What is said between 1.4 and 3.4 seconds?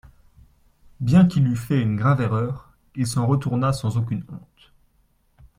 eût fait une grave erreur, il s’en